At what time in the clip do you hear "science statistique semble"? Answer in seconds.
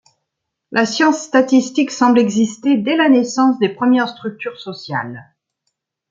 0.87-2.17